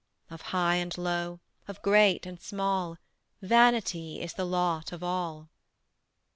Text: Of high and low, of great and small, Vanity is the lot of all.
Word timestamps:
Of 0.31 0.41
high 0.49 0.77
and 0.77 0.97
low, 0.97 1.41
of 1.67 1.79
great 1.83 2.25
and 2.25 2.41
small, 2.41 2.97
Vanity 3.39 4.19
is 4.19 4.33
the 4.33 4.45
lot 4.45 4.91
of 4.91 5.03
all. 5.03 5.51